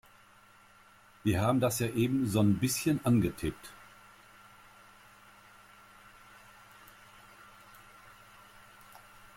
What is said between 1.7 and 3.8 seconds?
ja eben so'n bisschen angetippt.